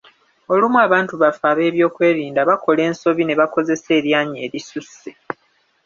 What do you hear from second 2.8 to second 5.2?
ensobi ne bakozesa eryanyi erisusse.